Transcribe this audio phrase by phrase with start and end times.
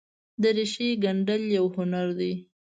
[0.41, 2.33] دریشي ګنډل یوه هنر دی.